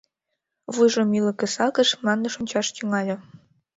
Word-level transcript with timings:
Вуйжым 0.73 1.09
ӱлыкӧ 1.17 1.47
сакыш, 1.55 1.89
мландыш 2.01 2.33
ончаш 2.39 2.67
тӱҥале. 2.75 3.15